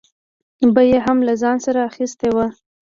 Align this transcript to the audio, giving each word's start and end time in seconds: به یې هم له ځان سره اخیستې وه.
به 0.73 0.81
یې 0.89 0.97
هم 1.05 1.17
له 1.27 1.33
ځان 1.41 1.57
سره 1.65 1.79
اخیستې 1.89 2.29
وه. 2.35 2.47